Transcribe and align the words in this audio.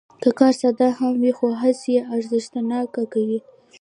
که 0.21 0.29
کار 0.39 0.53
ساده 0.61 0.87
هم 0.97 1.13
وي، 1.21 1.31
خو 1.37 1.47
هڅې 1.61 1.87
یې 1.95 2.01
ارزښتناکوي. 2.13 3.39